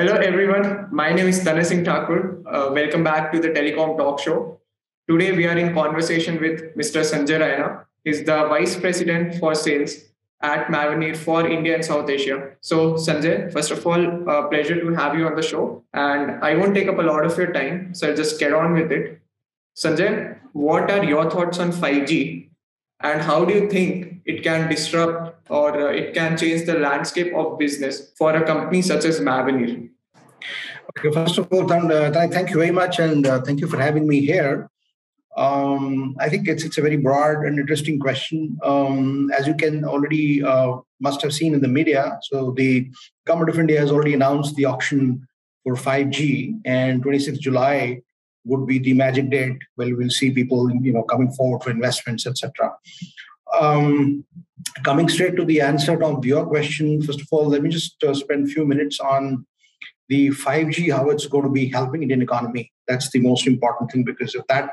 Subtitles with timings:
[0.00, 0.86] Hello, everyone.
[0.92, 2.40] My name is Tanay Singh Thakur.
[2.46, 4.60] Uh, welcome back to the Telecom Talk Show.
[5.10, 7.02] Today, we are in conversation with Mr.
[7.02, 7.84] Sanjay Raina.
[8.04, 9.96] He's the Vice President for Sales
[10.40, 12.52] at Mavenir for India and South Asia.
[12.60, 15.82] So, Sanjay, first of all, uh, pleasure to have you on the show.
[15.92, 18.74] And I won't take up a lot of your time, so I'll just get on
[18.74, 19.20] with it.
[19.76, 22.50] Sanjay, what are your thoughts on 5G
[23.00, 27.34] and how do you think it can disrupt or uh, it can change the landscape
[27.34, 29.88] of business for a company such as Mavenir?
[30.90, 34.06] Okay, first of all, uh, thank you very much and uh, thank you for having
[34.06, 34.70] me here.
[35.36, 38.58] Um, I think it's it's a very broad and interesting question.
[38.64, 42.90] Um, as you can already uh, must have seen in the media, so the
[43.24, 45.28] government of India has already announced the auction
[45.62, 48.00] for 5G, and 26th July
[48.44, 52.26] would be the magic date where we'll see people you know coming forward for investments
[52.26, 52.72] etc
[53.58, 54.24] um,
[54.84, 58.14] coming straight to the answer of your question first of all let me just uh,
[58.14, 59.46] spend a few minutes on
[60.08, 64.04] the 5g how it's going to be helping indian economy that's the most important thing
[64.04, 64.70] because if that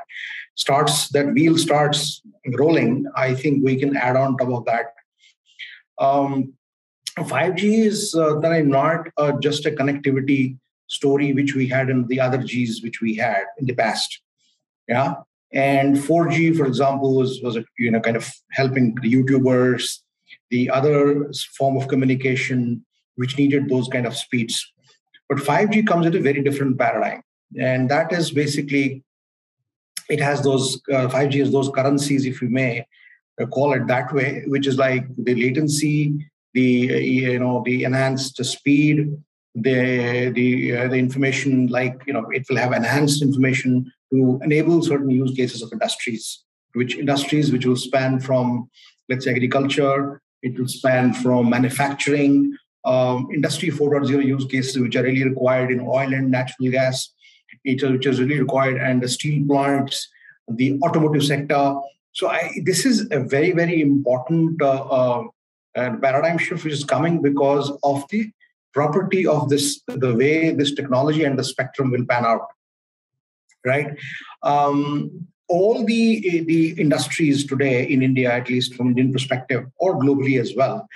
[0.54, 2.22] starts that wheel starts
[2.58, 4.86] rolling i think we can add on top of that
[5.98, 6.52] um,
[7.18, 12.38] 5g is uh, not uh, just a connectivity story which we had in the other
[12.38, 14.20] G's which we had in the past.
[14.88, 15.14] Yeah.
[15.52, 20.00] And 4G, for example, was, was a, you know kind of helping the YouTubers,
[20.50, 22.84] the other form of communication
[23.16, 24.72] which needed those kind of speeds.
[25.28, 27.22] But 5G comes with a very different paradigm.
[27.58, 29.02] And that is basically
[30.08, 32.86] it has those uh, 5G has those currencies, if you may
[33.40, 37.84] uh, call it that way, which is like the latency, the uh, you know the
[37.84, 39.16] enhanced speed,
[39.54, 44.82] the the uh, the information like you know it will have enhanced information to enable
[44.82, 48.68] certain use cases of industries which industries which will span from
[49.08, 55.02] let's say agriculture it will span from manufacturing um, industry 4.0 use cases which are
[55.02, 57.12] really required in oil and natural gas
[57.64, 60.08] which is really required and the steel plants
[60.48, 61.76] the automotive sector.
[62.12, 65.24] So I, this is a very very important uh,
[65.74, 68.30] uh, paradigm shift which is coming because of the
[68.72, 72.46] property of this, the way this technology and the spectrum will pan out,
[73.66, 73.96] right?
[74.42, 80.40] Um, all the, the industries today in India, at least from Indian perspective, or globally
[80.40, 80.88] as well,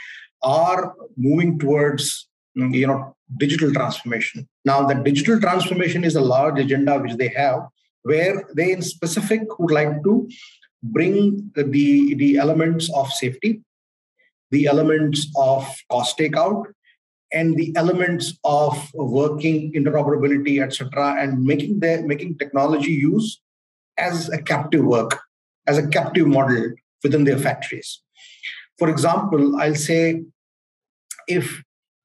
[0.42, 4.48] are moving towards you know digital transformation.
[4.64, 7.60] Now, the digital transformation is a large agenda which they have,
[8.02, 10.28] where they in specific would like to
[10.82, 13.62] bring the, the elements of safety,
[14.50, 16.64] the elements of cost takeout,
[17.32, 23.40] and the elements of working interoperability etc and making the making technology use
[23.98, 25.20] as a captive work
[25.66, 28.02] as a captive model within their factories.
[28.78, 30.22] For example i'll say
[31.28, 31.62] if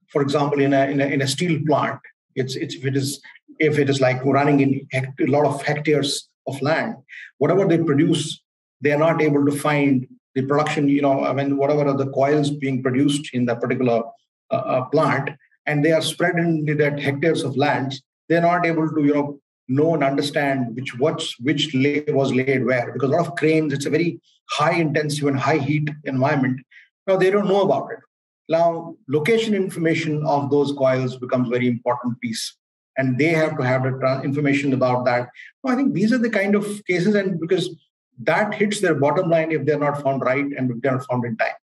[0.09, 1.99] for example in a in a, in a steel plant
[2.35, 3.21] it's, it's if it is
[3.59, 6.95] if it is like running in hect- a lot of hectares of land
[7.37, 8.41] whatever they produce
[8.81, 12.11] they are not able to find the production you know i mean whatever are the
[12.11, 14.03] coils being produced in that particular
[14.51, 15.29] a plant
[15.65, 19.39] and they are spread in that hectares of lands, they're not able to, you know,
[19.67, 23.73] know and understand which what's which lay was laid where because a lot of cranes,
[23.73, 24.19] it's a very
[24.51, 26.59] high intensive and high heat environment.
[27.07, 27.99] Now they don't know about it.
[28.47, 32.55] Now location information of those coils becomes very important piece.
[32.97, 35.27] And they have to have the information about that.
[35.65, 37.75] I think these are the kind of cases, and because
[38.19, 41.25] that hits their bottom line if they're not found right and if they're not found
[41.25, 41.55] in time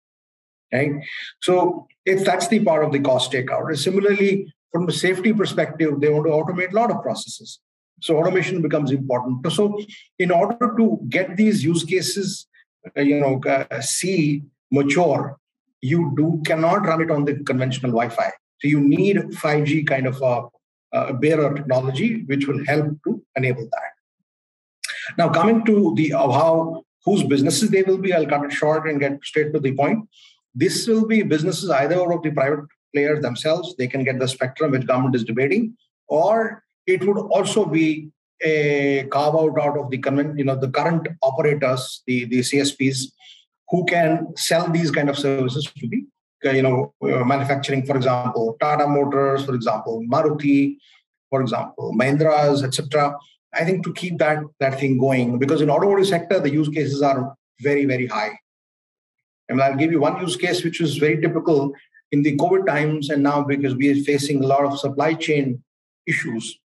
[0.73, 0.93] right?
[1.41, 3.77] So if that's the part of the cost takeout.
[3.77, 7.61] Similarly, from a safety perspective, they want to automate a lot of processes.
[8.01, 9.51] So automation becomes important.
[9.53, 9.79] So
[10.19, 12.47] in order to get these use cases,
[12.97, 15.39] uh, you know, uh, see mature,
[15.81, 18.31] you do cannot run it on the conventional Wi-Fi.
[18.61, 20.49] So you need 5G kind of a,
[20.93, 23.93] a bearer technology, which will help to enable that.
[25.19, 29.01] Now, coming to the how whose businesses they will be, I'll cut it short and
[29.01, 30.09] get straight to the point.
[30.55, 34.73] This will be businesses either of the private players themselves, they can get the spectrum
[34.73, 35.77] which government is debating,
[36.09, 38.11] or it would also be
[38.43, 40.01] a carve out out of the
[40.37, 43.13] you know the current operators, the, the CSPs,
[43.69, 48.57] who can sell these kind of services to the you know uh, manufacturing, for example,
[48.61, 50.77] Tata Motors, for example, Maruti,
[51.31, 53.17] for example, Mahindras, etc.
[53.55, 57.03] I think to keep that that thing going because in automotive sector the use cases
[57.03, 58.33] are very very high
[59.51, 61.73] I mean, I'll give you one use case which was very typical
[62.11, 65.63] in the COVID times, and now because we are facing a lot of supply chain
[66.07, 66.59] issues.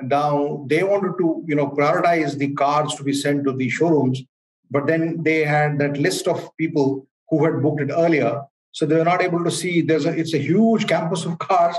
[0.00, 4.22] Now they wanted to, you know, prioritize the cars to be sent to the showrooms,
[4.70, 8.42] but then they had that list of people who had booked it earlier,
[8.72, 9.82] so they were not able to see.
[9.82, 11.76] There's a it's a huge campus of cars,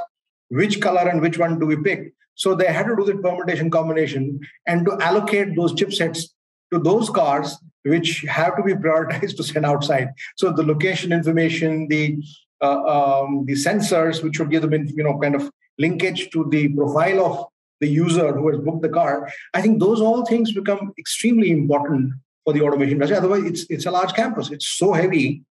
[0.49, 2.13] which color and which one do we pick.
[2.35, 6.29] So they had to do the permutation combination and to allocate those chipsets
[6.71, 10.09] to those cars which have to be prioritized to send outside.
[10.37, 12.17] So the location information, the
[12.61, 15.49] uh, um, the sensors, which would give them, you know, kind of
[15.79, 17.45] linkage to the profile of
[17.79, 19.27] the user who has booked the car.
[19.55, 22.13] I think those all things become extremely important
[22.43, 23.17] for the automation industry.
[23.17, 24.51] Otherwise, it's it's a large campus.
[24.51, 25.43] It's so heavy,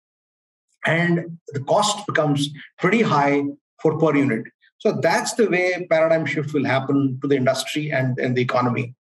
[0.86, 2.48] and the cost becomes
[2.78, 3.42] pretty high
[3.82, 4.44] for per unit.
[4.78, 8.94] So that's the way paradigm shift will happen to the industry and, and the economy.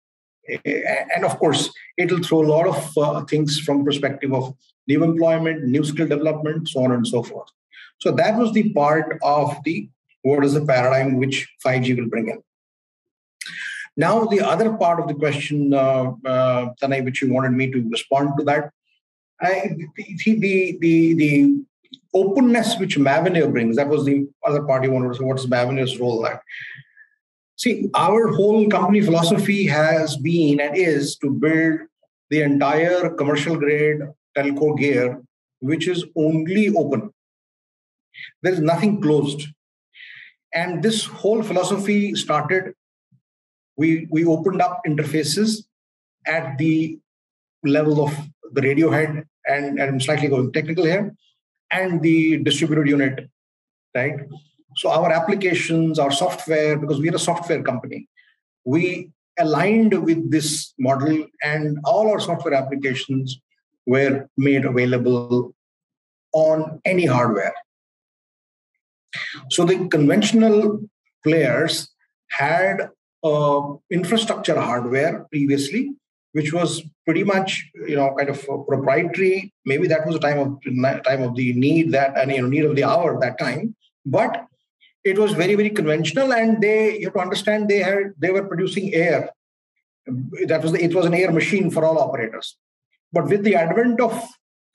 [0.65, 4.55] And of course, it'll throw a lot of uh, things from perspective of
[4.87, 7.49] new employment, new skill development, so on and so forth.
[7.99, 9.89] So that was the part of the
[10.23, 12.43] what is the paradigm which 5G will bring in.
[13.97, 17.89] Now, the other part of the question, uh, uh, Tanay, which you wanted me to
[17.89, 18.71] respond to that,
[19.41, 21.65] I, the, the, the, the
[22.13, 25.99] openness which Mavenir brings, that was the other part you wanted to say, what's Mavenir's
[25.99, 26.43] role there?
[27.57, 31.81] See, our whole company philosophy has been and is to build
[32.29, 34.01] the entire commercial grade
[34.37, 35.23] telco gear,
[35.61, 37.11] which is only open.
[38.43, 39.49] There is nothing closed.
[40.53, 42.75] And this whole philosophy started,
[43.77, 45.65] we, we opened up interfaces
[46.27, 46.99] at the
[47.65, 48.15] level of
[48.53, 51.15] the radio head, and, and I'm slightly going technical here,
[51.71, 53.29] and the distributed unit,
[53.95, 54.21] right?
[54.77, 58.09] So our applications, our software, because we're a software company,
[58.65, 63.41] we aligned with this model and all our software applications
[63.87, 65.55] were made available
[66.33, 67.55] on any hardware.
[69.51, 70.81] So the conventional
[71.25, 71.89] players
[72.29, 72.91] had
[73.25, 75.93] uh, infrastructure hardware previously,
[76.33, 79.55] which was pretty much you know kind of proprietary.
[79.65, 82.67] Maybe that was the time of time of the need that and you know need
[82.67, 83.75] of the hour at that time,
[84.05, 84.47] but
[85.11, 88.47] it was very very conventional, and they you have to understand they had they were
[88.53, 89.31] producing air.
[90.47, 92.57] That was the, it was an air machine for all operators.
[93.13, 94.13] But with the advent of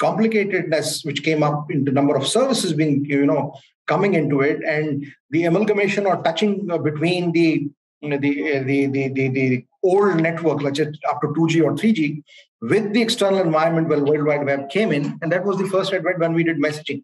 [0.01, 3.53] complicatedness which came up in the number of services being you know
[3.87, 7.69] coming into it and the amalgamation or touching between the
[8.01, 11.73] you know, the, the, the, the, the old network, let's say up to 2G or
[11.73, 12.23] 3G,
[12.61, 15.93] with the external environment when World Wide Web came in, and that was the first
[15.93, 17.03] advent when we did messaging.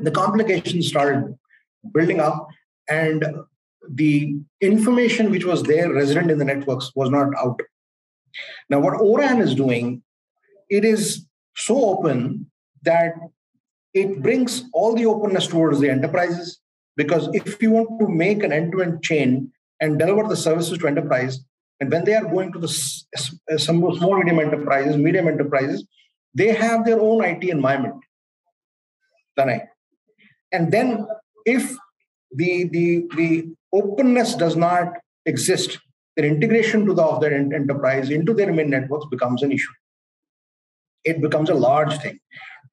[0.00, 1.36] The complications started
[1.92, 2.48] building up,
[2.88, 3.24] and
[3.88, 7.60] the information which was there resident in the networks was not out.
[8.68, 10.02] Now, what ORAN is doing,
[10.68, 12.50] it is so open
[12.82, 13.14] that
[13.92, 16.60] it brings all the openness towards the enterprises.
[16.96, 19.50] Because if you want to make an end-to-end chain
[19.80, 21.40] and deliver the services to enterprise,
[21.80, 25.86] and when they are going to the some small medium enterprises, medium enterprises,
[26.34, 27.94] they have their own IT environment.
[30.52, 31.06] And then
[31.44, 31.76] if
[32.32, 34.92] the, the, the openness does not
[35.26, 35.78] exist,
[36.16, 39.72] their integration to the of their enterprise into their main networks becomes an issue.
[41.04, 42.18] It becomes a large thing.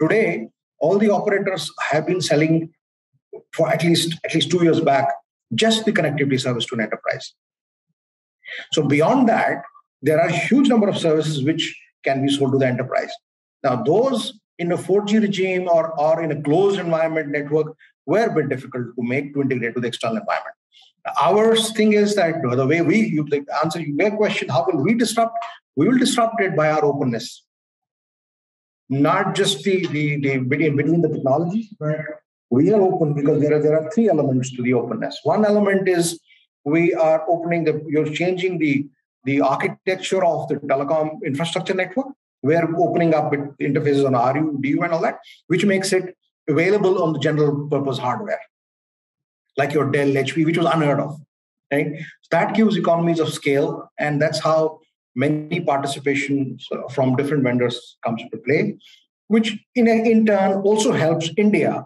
[0.02, 0.50] Today,
[0.80, 2.72] all the operators have been selling
[3.54, 5.08] for at least at least two years back
[5.56, 7.34] just the connectivity service to an enterprise.
[8.74, 9.64] So beyond that,
[10.02, 13.12] there are a huge number of services which can be sold to the enterprise.
[13.64, 18.33] Now, those in a 4G regime or, or in a closed environment network were a
[18.33, 20.56] bit difficult to make to integrate to the external environment.
[21.21, 24.94] Our thing is that the way we you the answer your question, how will we
[24.94, 25.37] disrupt?
[25.76, 27.45] We will disrupt it by our openness.
[28.90, 31.97] Not just the, the, the between, between the technologies, but
[32.49, 35.19] we are open because there are there are three elements to the openness.
[35.23, 36.19] One element is
[36.64, 38.87] we are opening the you're changing the
[39.26, 42.07] the architecture of the telecom infrastructure network.
[42.44, 46.15] We're opening up interfaces on RU, DU, and all that, which makes it
[46.47, 48.39] available on the general purpose hardware,
[49.57, 51.19] like your Dell, HP, which was unheard of.
[51.71, 51.99] Right?
[52.21, 54.79] So that gives economies of scale, and that's how
[55.15, 58.77] many participations uh, from different vendors comes into play,
[59.27, 61.85] which in, in turn also helps India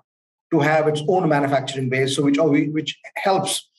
[0.51, 3.69] to have its own manufacturing base, so which oh, which helps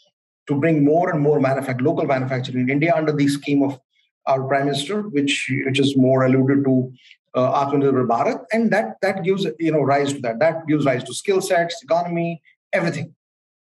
[0.48, 1.40] to bring more and more
[1.80, 3.78] local manufacturing in India under the scheme of
[4.26, 6.92] our prime minister, which which is more alluded to
[7.34, 10.38] uh, Atmanirbhar Bharat, and that that gives you know rise to that.
[10.38, 13.14] That gives rise to skill sets, economy, everything.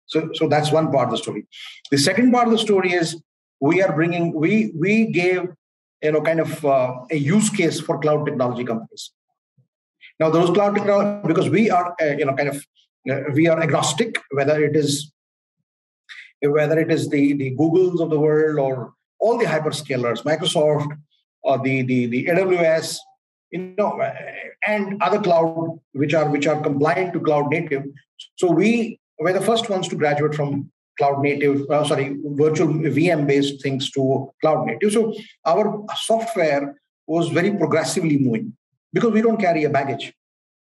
[0.06, 1.46] So so that's one part of the story.
[1.92, 3.22] The second part of the story is
[3.60, 5.48] we are bringing we we gave
[6.02, 9.12] you know kind of uh, a use case for cloud technology companies.
[10.20, 12.66] Now those cloud technology because we are uh, you know kind of
[13.10, 15.12] uh, we are agnostic whether it is
[16.42, 18.94] whether it is the, the Googles of the world or
[19.24, 20.92] all the hyperscalers, Microsoft,
[21.44, 22.98] or the, the, the AWS,
[23.52, 23.92] you know,
[24.68, 27.84] and other cloud which are which are compliant to cloud native.
[28.36, 33.26] So we were the first ones to graduate from cloud native, uh, sorry, virtual VM
[33.28, 34.92] based things to cloud native.
[34.92, 35.14] So
[35.46, 36.76] our software
[37.08, 38.56] was very progressively moving
[38.92, 40.14] because we don't carry a baggage.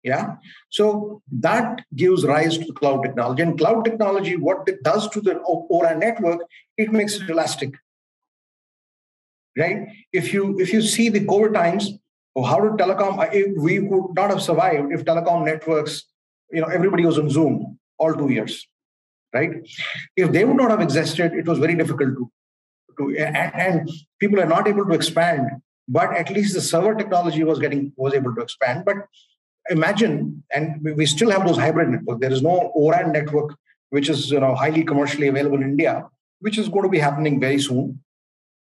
[0.03, 0.35] Yeah.
[0.69, 3.41] So that gives rise to the cloud technology.
[3.43, 6.41] And cloud technology, what it does to the ORA network,
[6.77, 7.73] it makes it elastic.
[9.57, 9.87] Right?
[10.13, 11.91] If you if you see the COVID times,
[12.35, 16.03] how did telecom we would not have survived if telecom networks,
[16.51, 18.67] you know, everybody was on Zoom all two years.
[19.33, 19.51] Right?
[20.15, 22.31] If they would not have existed, it was very difficult to
[22.97, 25.47] to and, and people are not able to expand
[25.87, 28.97] but at least the server technology was getting was able to expand but
[29.69, 32.21] imagine, and we still have those hybrid networks.
[32.21, 33.55] There is no ORAN network,
[33.89, 36.05] which is you know highly commercially available in India,
[36.39, 38.01] which is going to be happening very soon.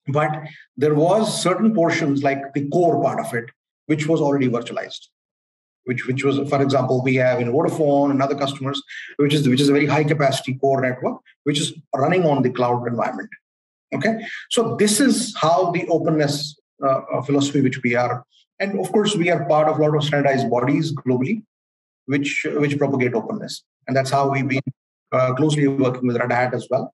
[0.07, 0.31] But
[0.75, 3.45] there was certain portions like the core part of it,
[3.86, 5.07] which was already virtualized.
[5.86, 8.81] Which, which was, for example, we have in Vodafone and other customers,
[9.17, 12.50] which is which is a very high capacity core network, which is running on the
[12.50, 13.29] cloud environment.
[13.93, 18.24] Okay, so this is how the openness uh, uh philosophy which we are
[18.63, 21.43] and of course, we are part of a lot of standardized bodies globally,
[22.05, 24.62] which which propagate openness, and that's how we've been
[25.12, 26.93] uh, closely working with Red Hat as well,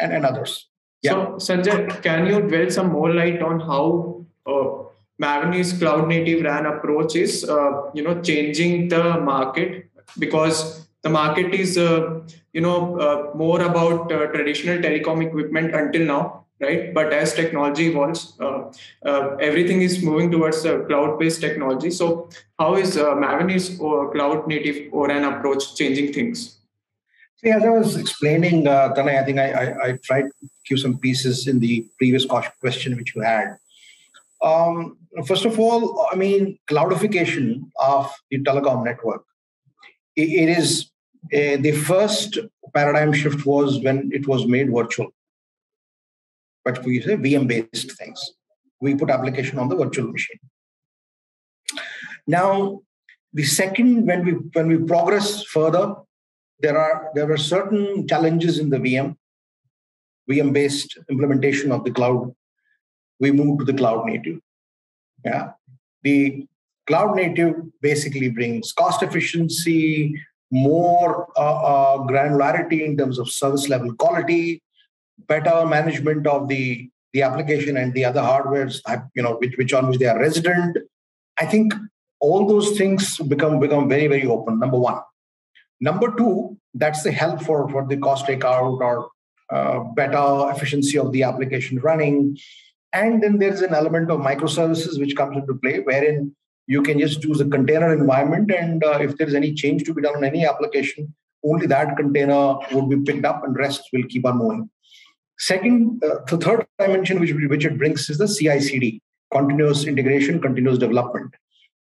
[0.00, 0.69] and, and others.
[1.02, 1.38] Yeah.
[1.38, 4.84] So, Sanjay, can you dwell some more light on how uh,
[5.22, 9.86] Mavenir's cloud native RAN approach is, uh, you know, changing the market
[10.18, 12.20] because the market is, uh,
[12.52, 16.92] you know, uh, more about uh, traditional telecom equipment until now, right?
[16.92, 18.70] But as technology evolves, uh,
[19.40, 21.90] everything is moving towards cloud-based technology.
[21.90, 22.28] So,
[22.58, 26.59] how is uh, Mavenir's cloud-native ORAN approach changing things?
[27.42, 30.78] See, as I was explaining, uh, Tanay, I think I, I, I, tried to give
[30.78, 33.56] some pieces in the previous question which you had.
[34.42, 39.24] Um, first of all, I mean, cloudification of the telecom network.
[40.16, 40.90] it, it is
[41.34, 42.38] uh, the first
[42.74, 45.10] paradigm shift was when it was made virtual
[46.64, 48.32] but we say VM based things.
[48.80, 50.38] We put application on the virtual machine.
[52.26, 52.80] Now,
[53.32, 55.94] the second, when we when we progress further,
[56.62, 59.16] there are there were certain challenges in the VM,
[60.30, 62.34] VM based implementation of the cloud.
[63.18, 64.38] We moved to the cloud native.
[65.24, 65.52] Yeah,
[66.02, 66.46] the
[66.86, 70.14] cloud native basically brings cost efficiency,
[70.50, 74.62] more uh, uh, granularity in terms of service level quality,
[75.28, 78.80] better management of the the application and the other hardwares,
[79.14, 80.78] you know, which, which on which they are resident.
[81.40, 81.74] I think
[82.20, 84.58] all those things become become very very open.
[84.58, 85.00] Number one.
[85.80, 89.10] Number two, that's the help for for the cost takeout or
[89.50, 92.36] uh, better efficiency of the application running.
[92.92, 96.34] And then there's an element of microservices which comes into play, wherein
[96.66, 100.02] you can just use a container environment, and uh, if there's any change to be
[100.02, 104.26] done on any application, only that container would be picked up, and rest will keep
[104.26, 104.70] on moving.
[105.38, 109.00] Second, uh, the third dimension which, which it brings is the CI/CD,
[109.32, 111.34] continuous integration, continuous development.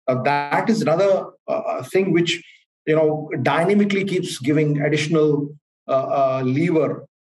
[0.08, 2.42] Uh, that is another uh, thing which
[2.90, 5.50] you know dynamically keeps giving additional
[5.88, 6.90] uh, uh, lever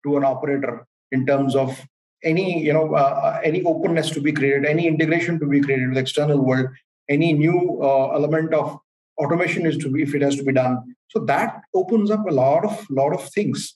[0.04, 1.80] to an operator in terms of
[2.32, 5.98] any you know uh, any openness to be created, any integration to be created with
[5.98, 6.68] external world,
[7.08, 7.58] any new
[8.18, 8.78] element of
[9.18, 10.76] automation is to be if it has to be done.
[11.08, 13.74] So that opens up a lot of lot of things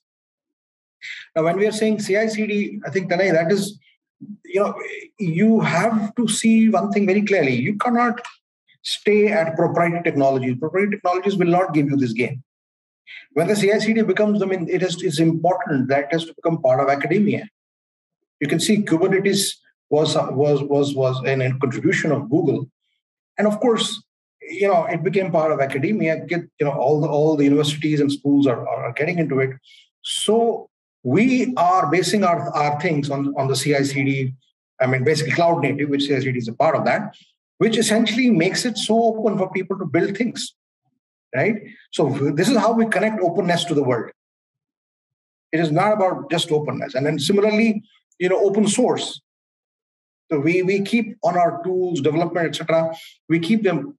[1.35, 3.79] now, when we are saying CI/CD, I think Tanay, that is,
[4.45, 4.75] you know,
[5.19, 7.55] you have to see one thing very clearly.
[7.55, 8.21] You cannot
[8.83, 10.57] stay at proprietary technologies.
[10.59, 12.43] Proprietary technologies will not give you this gain.
[13.33, 16.61] When the CI/CD becomes, I mean, it is it's important that it has to become
[16.61, 17.49] part of academia.
[18.41, 19.55] You can see Kubernetes
[19.91, 22.69] was was was was an, a contribution of Google,
[23.39, 24.03] and of course,
[24.43, 26.25] you know, it became part of academia.
[26.27, 29.51] Get you know all the all the universities and schools are, are getting into it.
[30.03, 30.69] So
[31.03, 34.35] we are basing our, our things on, on the CI CD,
[34.81, 37.15] I mean, basically cloud native, which CI CD is a part of that,
[37.59, 40.55] which essentially makes it so open for people to build things,
[41.35, 41.57] right?
[41.93, 44.11] So this is how we connect openness to the world.
[45.53, 46.95] It is not about just openness.
[46.95, 47.83] And then similarly,
[48.19, 49.21] you know, open source.
[50.31, 52.95] So we, we keep on our tools, development, etc.
[53.29, 53.97] We keep them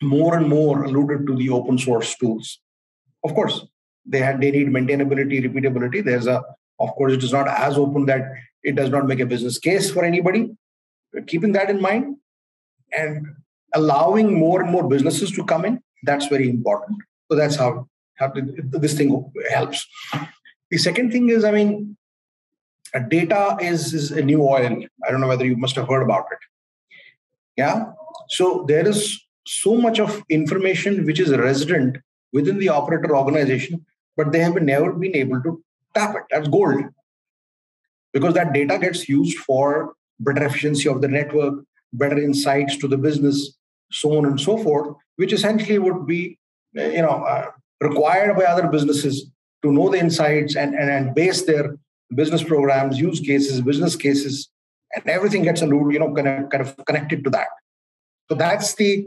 [0.00, 2.60] more and more alluded to the open source tools.
[3.24, 3.66] Of course,
[4.08, 6.42] they had they need maintainability repeatability there's a
[6.80, 8.22] of course it is not as open that
[8.62, 10.50] it does not make a business case for anybody
[11.12, 12.16] but keeping that in mind
[12.96, 13.26] and
[13.74, 16.98] allowing more and more businesses to come in that's very important.
[17.30, 19.86] So that's how, how this thing helps.
[20.70, 21.96] The second thing is i mean
[23.08, 24.82] data is, is a new oil.
[25.06, 26.38] I don't know whether you must have heard about it.
[27.56, 27.92] Yeah?
[28.28, 31.98] So there is so much of information which is resident
[32.32, 33.84] within the operator organization
[34.16, 35.62] but they have never been able to
[35.94, 36.22] tap it.
[36.30, 36.84] That's gold.
[38.12, 42.98] Because that data gets used for better efficiency of the network, better insights to the
[42.98, 43.56] business,
[43.90, 46.38] so on and so forth, which essentially would be,
[46.74, 49.30] you know, uh, required by other businesses
[49.62, 51.76] to know the insights and, and, and base their
[52.14, 54.48] business programs, use cases, business cases,
[54.94, 57.48] and everything gets a little, you know, kind of, connected to that.
[58.28, 59.06] So that's the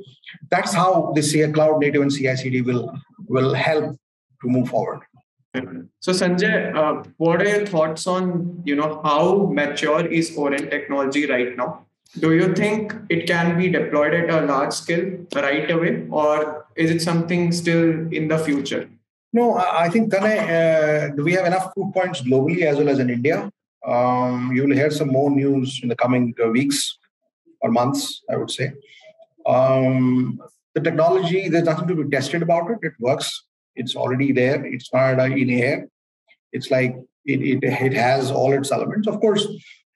[0.50, 2.92] that's how the CI cloud native and CI/CD will
[3.28, 3.96] will help
[4.42, 5.02] to move forward.
[6.00, 11.28] So Sanjay, uh, what are your thoughts on you know how mature is ORAN technology
[11.28, 11.86] right now?
[12.20, 16.92] Do you think it can be deployed at a large scale right away, or is
[16.92, 18.90] it something still in the future?
[19.32, 23.10] No, I think Tanay, uh, we have enough proof points globally as well as in
[23.10, 23.50] India.
[23.88, 26.98] Um, you will hear some more news in the coming uh, weeks
[27.62, 28.74] or months, I would say.
[29.46, 30.40] Um,
[30.76, 32.80] the technology, there's nothing to be tested about it.
[32.82, 33.44] It works.
[33.76, 34.66] It's already there.
[34.66, 35.88] It's not uh, in air.
[36.52, 39.08] It's like it, it, it has all its elements.
[39.08, 39.48] Of course,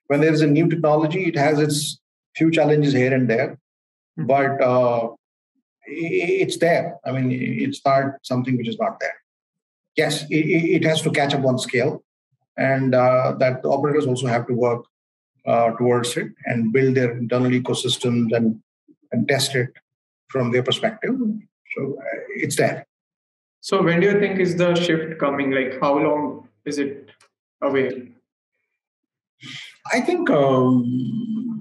[0.08, 2.00] when there's a new technology, it has its
[2.36, 3.58] few challenges here and there,
[4.18, 4.26] hmm.
[4.26, 5.10] but uh,
[5.86, 6.98] it's there.
[7.06, 9.16] I mean, it's not something which is not there.
[9.96, 10.46] Yes, it,
[10.82, 12.04] it has to catch up on scale,
[12.58, 14.86] and uh, that the operators also have to work
[15.46, 18.62] uh, towards it and build their internal ecosystems and
[19.12, 19.70] and test it
[20.28, 21.16] from their perspective.
[21.76, 22.86] So uh, it's there.
[23.62, 25.52] So when do you think is the shift coming?
[25.52, 27.10] Like how long is it
[27.62, 28.12] away?
[29.94, 31.55] I think um,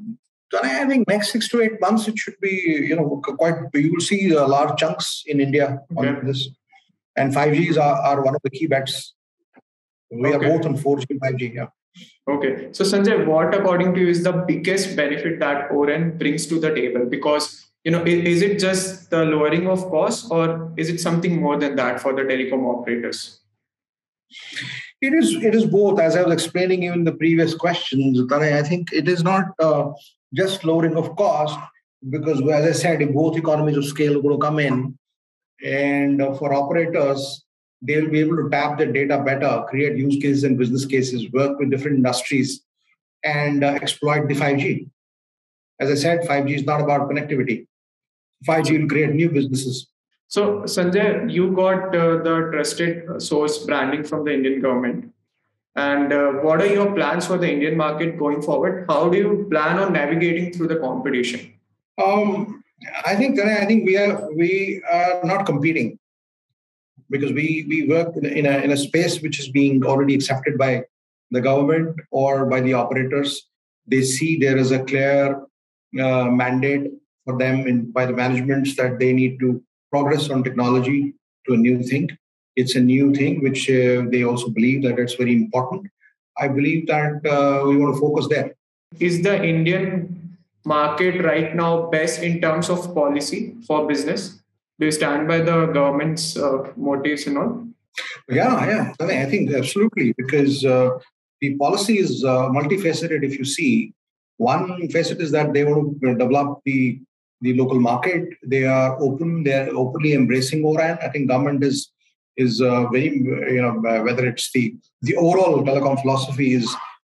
[0.62, 4.00] I think next six to eight months it should be you know quite you will
[4.00, 6.08] see uh, large chunks in India okay.
[6.08, 6.48] on this,
[7.16, 9.14] and 5Gs are, are one of the key bets.
[10.10, 10.36] We okay.
[10.36, 11.54] are both on 4G and 5G.
[11.54, 11.66] Yeah.
[12.28, 12.68] Okay.
[12.72, 16.74] So Sanjay, what according to you is the biggest benefit that ORAN brings to the
[16.74, 17.06] table?
[17.06, 21.40] Because you know, is, is it just the lowering of costs or is it something
[21.40, 23.40] more than that for the telecom operators?
[25.00, 26.00] It is it is both.
[26.00, 29.92] As I was explaining you in the previous questions, I think it is not uh,
[30.34, 31.58] just lowering of cost
[32.10, 34.98] because, as I said, both economies of scale will come in,
[35.64, 37.44] and uh, for operators,
[37.80, 41.58] they'll be able to tap the data better, create use cases and business cases, work
[41.58, 42.62] with different industries,
[43.24, 44.88] and uh, exploit the 5G.
[45.80, 47.66] As I said, 5G is not about connectivity.
[48.46, 49.88] 5G will create new businesses.
[50.28, 55.12] So, Sanjay, you got uh, the trusted source branding from the Indian government.
[55.76, 58.86] And uh, what are your plans for the Indian market going forward?
[58.88, 61.52] How do you plan on navigating through the competition?
[62.02, 62.62] Um,
[63.04, 65.98] I think I think we are we are not competing
[67.10, 70.84] because we we work in a, in a space which is being already accepted by
[71.30, 73.48] the government or by the operators.
[73.86, 75.42] They see there is a clear
[76.00, 76.90] uh, mandate
[77.24, 81.14] for them in, by the managements that they need to progress on technology
[81.46, 82.08] to a new thing.
[82.56, 85.90] It's a new thing which uh, they also believe that it's very important.
[86.38, 88.54] I believe that uh, we want to focus there.
[89.00, 94.44] Is the Indian market right now best in terms of policy for business?
[94.78, 97.66] do you stand by the government's uh, motives and all?
[98.28, 98.92] Yeah, yeah.
[99.00, 100.90] I, mean, I think absolutely because uh,
[101.40, 103.22] the policy is uh, multifaceted.
[103.22, 103.92] If you see,
[104.36, 107.00] one facet is that they want to develop the
[107.40, 108.24] the local market.
[108.44, 109.44] They are open.
[109.44, 110.98] They are openly embracing ORAN.
[111.02, 111.90] I think government is
[112.36, 113.16] is uh, very
[113.56, 116.64] you know whether it's the the overall telecom philosophy is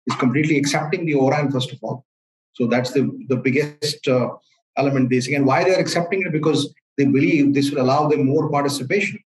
[0.08, 2.06] is completely accepting the ORAN first of all.
[2.54, 4.30] So that's the the biggest uh,
[4.78, 5.36] element they see.
[5.36, 9.20] And why they're accepting it because they believe this will allow them more participation.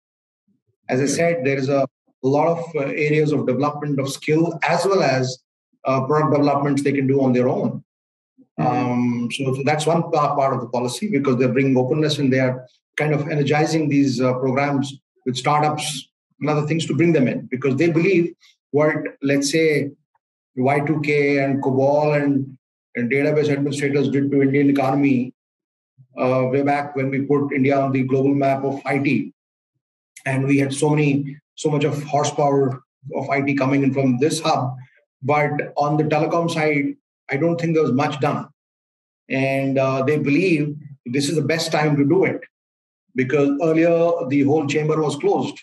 [0.88, 1.86] As I said, there is a,
[2.20, 5.38] lot of uh, areas of development of skill as well as
[5.84, 7.84] uh, product developments they can do on their own.
[8.58, 8.66] Mm-hmm.
[8.66, 12.40] Um, so, so, that's one part of the policy because they're bringing openness and they
[12.40, 16.08] are kind of energizing these uh, programs with startups
[16.40, 18.34] and other things to bring them in because they believe
[18.70, 19.90] what, let's say,
[20.56, 22.56] Y2K and COBOL and,
[22.96, 25.34] and database administrators did to Indian economy
[26.18, 29.32] uh, way back when we put India on the global map of IT,
[30.24, 32.82] and we had so many, so much of horsepower
[33.14, 34.74] of IT coming in from this hub.
[35.22, 36.96] But on the telecom side,
[37.30, 38.48] I don't think there was much done,
[39.28, 40.74] and uh, they believe
[41.06, 42.40] this is the best time to do it
[43.18, 43.98] because earlier
[44.32, 45.58] the whole chamber was closed.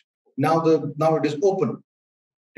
[0.45, 1.81] Now the now it is open.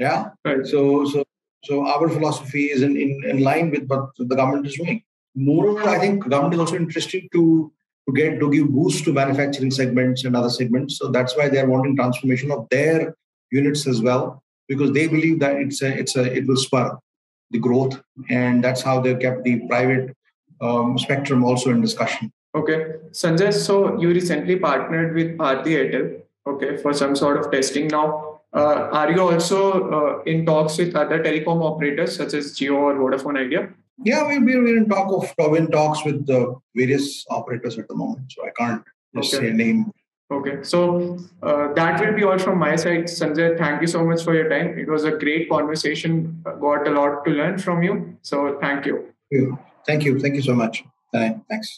[0.06, 0.30] Yeah.
[0.44, 0.66] Right.
[0.74, 0.82] So
[1.12, 1.24] so
[1.64, 5.02] so our philosophy is in, in, in line with what the government is doing.
[5.36, 7.72] Moreover, I think government is also interested to
[8.08, 10.98] to get to give boost to manufacturing segments and other segments.
[11.00, 13.16] So that's why they are wanting transformation of their
[13.52, 16.88] units as well, because they believe that it's a it's a it will spur
[17.52, 20.16] the growth, and that's how they kept the private
[20.60, 22.32] um, spectrum also in discussion.
[22.56, 23.54] Okay, Sanjay.
[23.54, 27.88] So you recently partnered with Bharti Airtel, okay, for some sort of testing.
[27.88, 29.58] Now, Uh, are you also
[29.96, 33.62] uh, in talks with other telecom operators such as Jio or Vodafone Idea?
[34.10, 36.40] Yeah, we're, we're in talk of in talks with the
[36.80, 37.08] various
[37.38, 38.84] operators at the moment, so I can't
[39.18, 39.44] just okay.
[39.44, 39.82] say a name.
[40.38, 40.82] Okay, so
[41.50, 43.50] uh, that will be all from my side, Sanjay.
[43.64, 44.70] Thank you so much for your time.
[44.86, 46.14] It was a great conversation.
[46.68, 47.94] Got a lot to learn from you.
[48.32, 48.96] So thank you.
[49.30, 49.60] Thank you.
[49.92, 50.20] Thank you.
[50.26, 50.84] Thank you so much.
[51.18, 51.70] Thanks.